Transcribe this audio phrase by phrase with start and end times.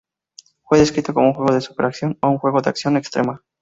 [0.63, 3.43] Fue descrito como un "juego de super acción" O un "juego de acción extrema".